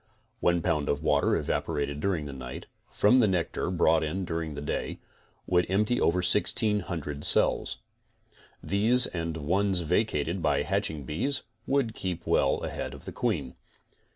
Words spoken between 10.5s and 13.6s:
hatching bees would keep well ahead of the queen.